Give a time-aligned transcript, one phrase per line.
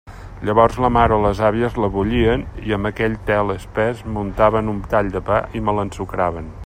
[0.49, 4.81] Llavors la mare o les àvies la bullien i amb aquell tel espès m'untaven un
[4.95, 6.51] tall de pa i me l'ensucraven.